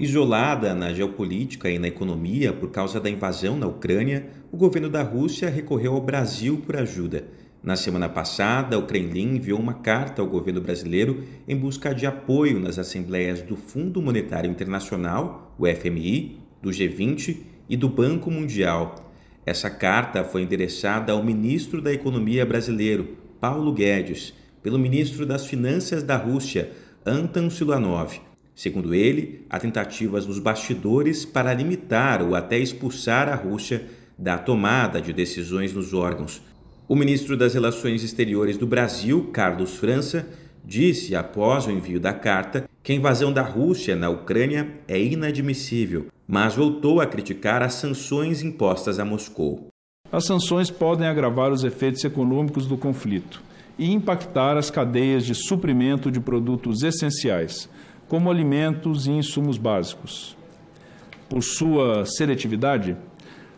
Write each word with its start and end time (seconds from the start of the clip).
Isolada 0.00 0.74
na 0.74 0.94
geopolítica 0.94 1.68
e 1.68 1.78
na 1.78 1.86
economia 1.86 2.54
por 2.54 2.70
causa 2.70 2.98
da 2.98 3.10
invasão 3.10 3.58
na 3.58 3.66
Ucrânia, 3.66 4.30
o 4.50 4.56
governo 4.56 4.88
da 4.88 5.02
Rússia 5.02 5.50
recorreu 5.50 5.92
ao 5.92 6.00
Brasil 6.00 6.62
por 6.64 6.74
ajuda. 6.76 7.24
Na 7.62 7.76
semana 7.76 8.08
passada, 8.08 8.78
o 8.78 8.86
Kremlin 8.86 9.36
enviou 9.36 9.60
uma 9.60 9.74
carta 9.74 10.22
ao 10.22 10.26
governo 10.26 10.58
brasileiro 10.58 11.24
em 11.46 11.54
busca 11.54 11.94
de 11.94 12.06
apoio 12.06 12.58
nas 12.58 12.78
assembleias 12.78 13.42
do 13.42 13.56
Fundo 13.56 14.00
Monetário 14.00 14.50
Internacional, 14.50 15.54
o 15.58 15.66
FMI, 15.66 16.38
do 16.62 16.70
G20 16.70 17.36
e 17.68 17.76
do 17.76 17.90
Banco 17.90 18.30
Mundial. 18.30 19.12
Essa 19.44 19.68
carta 19.68 20.24
foi 20.24 20.40
endereçada 20.40 21.12
ao 21.12 21.22
ministro 21.22 21.82
da 21.82 21.92
Economia 21.92 22.46
brasileiro, 22.46 23.18
Paulo 23.38 23.70
Guedes, 23.70 24.32
pelo 24.62 24.78
ministro 24.78 25.26
das 25.26 25.44
Finanças 25.44 26.02
da 26.02 26.16
Rússia, 26.16 26.70
Anton 27.04 27.50
Siluanov 27.50 28.29
Segundo 28.60 28.94
ele, 28.94 29.46
há 29.48 29.58
tentativas 29.58 30.26
nos 30.26 30.38
bastidores 30.38 31.24
para 31.24 31.54
limitar 31.54 32.20
ou 32.20 32.34
até 32.34 32.58
expulsar 32.58 33.26
a 33.26 33.34
Rússia 33.34 33.86
da 34.18 34.36
tomada 34.36 35.00
de 35.00 35.14
decisões 35.14 35.72
nos 35.72 35.94
órgãos. 35.94 36.42
O 36.86 36.94
ministro 36.94 37.38
das 37.38 37.54
Relações 37.54 38.04
Exteriores 38.04 38.58
do 38.58 38.66
Brasil, 38.66 39.30
Carlos 39.32 39.78
França, 39.78 40.28
disse 40.62 41.16
após 41.16 41.66
o 41.66 41.70
envio 41.70 41.98
da 41.98 42.12
carta 42.12 42.68
que 42.82 42.92
a 42.92 42.94
invasão 42.94 43.32
da 43.32 43.40
Rússia 43.40 43.96
na 43.96 44.10
Ucrânia 44.10 44.68
é 44.86 45.00
inadmissível, 45.00 46.08
mas 46.28 46.54
voltou 46.54 47.00
a 47.00 47.06
criticar 47.06 47.62
as 47.62 47.72
sanções 47.72 48.42
impostas 48.42 48.98
a 48.98 49.06
Moscou. 49.06 49.68
As 50.12 50.26
sanções 50.26 50.70
podem 50.70 51.06
agravar 51.08 51.50
os 51.50 51.64
efeitos 51.64 52.04
econômicos 52.04 52.66
do 52.66 52.76
conflito 52.76 53.40
e 53.78 53.90
impactar 53.90 54.58
as 54.58 54.70
cadeias 54.70 55.24
de 55.24 55.34
suprimento 55.34 56.10
de 56.10 56.20
produtos 56.20 56.82
essenciais 56.82 57.66
como 58.10 58.28
alimentos 58.28 59.06
e 59.06 59.12
insumos 59.12 59.56
básicos. 59.56 60.36
Por 61.28 61.44
sua 61.44 62.04
seletividade, 62.04 62.96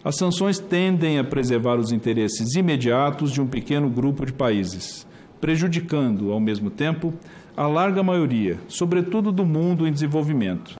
as 0.05 0.17
sanções 0.17 0.59
tendem 0.59 1.19
a 1.19 1.25
preservar 1.25 1.77
os 1.77 1.91
interesses 1.91 2.55
imediatos 2.55 3.33
de 3.33 3.41
um 3.41 3.47
pequeno 3.47 3.89
grupo 3.89 4.27
de 4.27 4.33
países, 4.35 5.07
prejudicando, 5.41 6.33
ao 6.33 6.39
mesmo 6.39 6.69
tempo, 6.69 7.15
a 7.57 7.67
larga 7.67 8.03
maioria, 8.03 8.59
sobretudo 8.69 9.33
do 9.33 9.47
mundo 9.47 9.89
em 9.89 9.93
desenvolvimento. 9.93 10.75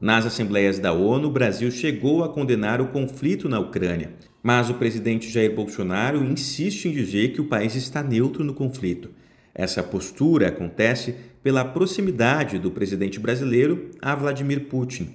Nas 0.00 0.24
assembleias 0.24 0.78
da 0.78 0.94
ONU, 0.94 1.28
o 1.28 1.32
Brasil 1.32 1.70
chegou 1.70 2.24
a 2.24 2.30
condenar 2.30 2.80
o 2.80 2.88
conflito 2.88 3.50
na 3.50 3.60
Ucrânia, 3.60 4.14
mas 4.42 4.70
o 4.70 4.74
presidente 4.74 5.30
Jair 5.30 5.54
Bolsonaro 5.54 6.24
insiste 6.24 6.86
em 6.86 6.92
dizer 6.92 7.34
que 7.34 7.40
o 7.42 7.48
país 7.48 7.74
está 7.74 8.02
neutro 8.02 8.42
no 8.42 8.54
conflito. 8.54 9.10
Essa 9.54 9.82
postura 9.82 10.48
acontece 10.48 11.14
pela 11.42 11.64
proximidade 11.64 12.58
do 12.58 12.70
presidente 12.70 13.20
brasileiro 13.20 13.90
a 14.02 14.14
Vladimir 14.14 14.66
Putin. 14.66 15.14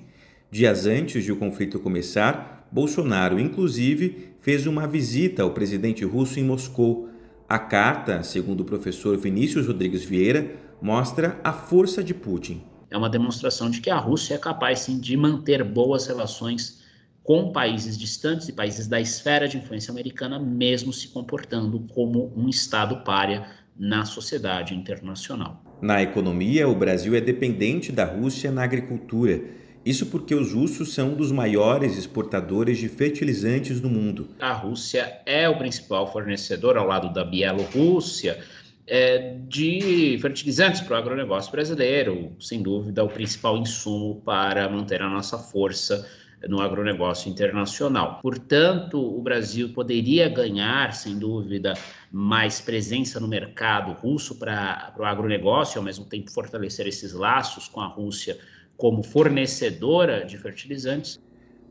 Dias 0.49 0.85
antes 0.85 1.25
de 1.25 1.31
o 1.31 1.35
conflito 1.35 1.79
começar, 1.79 2.67
Bolsonaro, 2.71 3.39
inclusive, 3.39 4.29
fez 4.39 4.65
uma 4.65 4.87
visita 4.87 5.43
ao 5.43 5.51
presidente 5.51 6.05
russo 6.05 6.39
em 6.39 6.43
Moscou. 6.43 7.09
A 7.47 7.59
carta, 7.59 8.23
segundo 8.23 8.61
o 8.61 8.65
professor 8.65 9.17
Vinícius 9.17 9.67
Rodrigues 9.67 10.03
Vieira, 10.03 10.55
mostra 10.81 11.39
a 11.43 11.51
força 11.51 12.03
de 12.03 12.13
Putin. 12.13 12.63
É 12.89 12.97
uma 12.97 13.09
demonstração 13.09 13.69
de 13.69 13.81
que 13.81 13.89
a 13.89 13.97
Rússia 13.97 14.35
é 14.35 14.37
capaz 14.37 14.79
sim 14.79 14.99
de 14.99 15.17
manter 15.17 15.63
boas 15.63 16.07
relações 16.07 16.79
com 17.21 17.51
países 17.51 17.97
distantes 17.97 18.47
e 18.47 18.53
países 18.53 18.87
da 18.87 18.99
esfera 18.99 19.47
de 19.47 19.57
influência 19.57 19.91
americana, 19.91 20.39
mesmo 20.39 20.91
se 20.93 21.09
comportando 21.09 21.79
como 21.93 22.33
um 22.35 22.49
Estado 22.49 23.03
párea 23.03 23.45
na 23.79 24.03
sociedade 24.03 24.75
internacional. 24.75 25.63
Na 25.81 26.03
economia, 26.03 26.67
o 26.67 26.75
Brasil 26.75 27.15
é 27.15 27.21
dependente 27.21 27.91
da 27.91 28.03
Rússia 28.03 28.51
na 28.51 28.63
agricultura. 28.63 29.41
Isso 29.85 30.07
porque 30.07 30.35
os 30.35 30.51
russos 30.51 30.93
são 30.93 31.13
um 31.13 31.15
dos 31.15 31.31
maiores 31.31 31.97
exportadores 31.97 32.77
de 32.77 32.89
fertilizantes 32.89 33.79
do 33.79 33.89
mundo. 33.89 34.27
A 34.37 34.51
Rússia 34.51 35.21
é 35.25 35.47
o 35.47 35.57
principal 35.57 36.11
fornecedor, 36.11 36.77
ao 36.77 36.85
lado 36.85 37.13
da 37.13 37.23
Bielorrússia, 37.23 38.37
é, 38.85 39.37
de 39.47 40.17
fertilizantes 40.21 40.81
para 40.81 40.95
o 40.95 40.97
agronegócio 40.97 41.49
brasileiro, 41.49 42.35
sem 42.39 42.61
dúvida, 42.61 43.03
o 43.03 43.07
principal 43.07 43.57
insumo 43.57 44.21
para 44.25 44.67
manter 44.67 45.01
a 45.01 45.07
nossa 45.07 45.37
força 45.37 46.05
no 46.47 46.61
agronegócio 46.61 47.29
internacional. 47.29 48.19
Portanto, 48.21 48.99
o 48.99 49.21
Brasil 49.21 49.69
poderia 49.73 50.29
ganhar, 50.29 50.93
sem 50.93 51.17
dúvida, 51.17 51.73
mais 52.11 52.61
presença 52.61 53.19
no 53.19 53.27
mercado 53.27 53.91
russo 53.93 54.35
para 54.35 54.93
o 54.97 55.03
agronegócio, 55.03 55.79
ao 55.79 55.83
mesmo 55.83 56.05
tempo 56.05 56.31
fortalecer 56.31 56.87
esses 56.87 57.13
laços 57.13 57.67
com 57.67 57.81
a 57.81 57.87
Rússia 57.87 58.37
como 58.77 59.03
fornecedora 59.03 60.25
de 60.25 60.37
fertilizantes. 60.37 61.19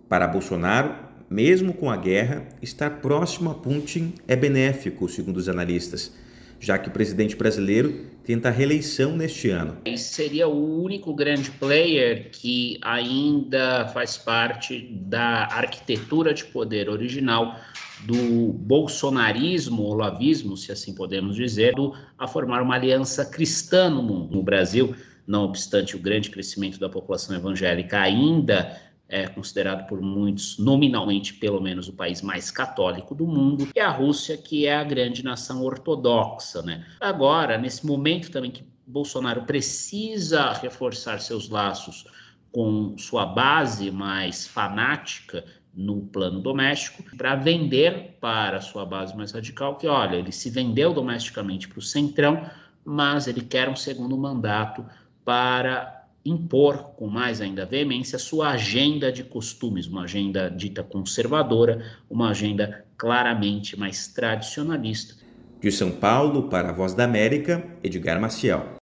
Para 0.08 0.26
Bolsonaro, 0.26 0.94
mesmo 1.30 1.72
com 1.72 1.90
a 1.90 1.96
guerra, 1.96 2.46
estar 2.60 3.00
próximo 3.00 3.50
a 3.50 3.54
Putin 3.54 4.14
é 4.26 4.36
benéfico, 4.36 5.08
segundo 5.08 5.38
os 5.38 5.48
analistas 5.48 6.14
já 6.60 6.78
que 6.78 6.88
o 6.88 6.92
presidente 6.92 7.36
brasileiro 7.36 8.06
tenta 8.24 8.50
reeleição 8.50 9.16
neste 9.16 9.48
ano. 9.48 9.78
Esse 9.84 10.12
seria 10.12 10.46
o 10.46 10.82
único 10.82 11.14
grande 11.14 11.50
player 11.52 12.30
que 12.30 12.78
ainda 12.82 13.88
faz 13.88 14.19
parte 14.19 14.80
da 14.92 15.46
arquitetura 15.46 16.34
de 16.34 16.44
poder 16.44 16.91
original 16.91 17.56
do 18.04 18.52
bolsonarismo, 18.52 19.82
ou 19.82 19.94
lavismo, 19.94 20.56
se 20.56 20.70
assim 20.70 20.94
podemos 20.94 21.36
dizer, 21.36 21.74
a 22.19 22.26
formar 22.26 22.62
uma 22.62 22.75
aliança 22.75 23.25
cristã 23.25 23.88
no 23.88 24.02
mundo. 24.02 24.36
No 24.36 24.42
Brasil, 24.42 24.94
não 25.26 25.44
obstante 25.44 25.96
o 25.96 25.98
grande 25.98 26.30
crescimento 26.30 26.78
da 26.78 26.88
população 26.88 27.36
evangélica, 27.36 28.00
ainda 28.00 28.78
é 29.08 29.26
considerado 29.26 29.86
por 29.86 30.02
muitos, 30.02 30.58
nominalmente 30.58 31.32
pelo 31.34 31.60
menos, 31.60 31.88
o 31.88 31.92
país 31.92 32.20
mais 32.20 32.50
católico 32.50 33.14
do 33.14 33.26
mundo, 33.26 33.69
e 33.74 33.80
a 33.80 33.91
Rússia, 33.91 34.36
que 34.36 34.66
é 34.66 34.76
a 34.76 34.84
grande 34.84 35.24
nação 35.24 35.64
ortodoxa. 35.64 36.60
Né? 36.62 36.84
Agora, 37.00 37.56
nesse 37.56 37.86
momento 37.86 38.30
também 38.30 38.50
que 38.50 38.64
Bolsonaro 38.86 39.42
precisa 39.42 40.52
reforçar 40.52 41.20
seus 41.20 41.48
laços 41.48 42.06
com 42.52 42.96
sua 42.98 43.24
base 43.24 43.91
mais 43.91 44.46
fanática 44.46 45.44
no 45.75 46.00
plano 46.06 46.40
doméstico, 46.40 47.04
para 47.16 47.36
vender 47.36 48.16
para 48.20 48.60
sua 48.60 48.84
base 48.84 49.16
mais 49.16 49.30
radical 49.30 49.76
que, 49.76 49.86
olha, 49.86 50.16
ele 50.16 50.32
se 50.32 50.50
vendeu 50.50 50.92
domesticamente 50.92 51.69
para 51.69 51.78
o 51.78 51.82
Centrão, 51.82 52.50
mas 52.84 53.28
ele 53.28 53.42
quer 53.42 53.69
um 53.69 53.76
segundo 53.76 54.16
mandato 54.19 54.84
para 55.25 55.97
impor 56.24 56.94
com 56.96 57.06
mais 57.06 57.40
ainda 57.40 57.64
veemência 57.64 58.18
sua 58.18 58.50
agenda 58.50 59.10
de 59.10 59.24
costumes, 59.24 59.86
uma 59.86 60.02
agenda 60.02 60.50
dita 60.50 60.82
conservadora, 60.82 61.82
uma 62.10 62.30
agenda 62.30 62.84
claramente 62.96 63.78
mais 63.78 64.08
tradicionalista. 64.08 65.14
De 65.60 65.72
São 65.72 65.90
Paulo 65.90 66.44
para 66.44 66.70
a 66.70 66.72
Voz 66.72 66.94
da 66.94 67.04
América, 67.04 67.64
Edgar 67.82 68.20
Maciel. 68.20 68.76